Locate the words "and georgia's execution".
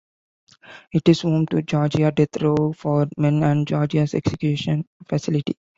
3.43-4.87